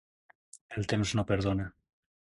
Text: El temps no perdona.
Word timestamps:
El 0.79 0.89
temps 0.95 1.15
no 1.19 1.27
perdona. 1.33 1.71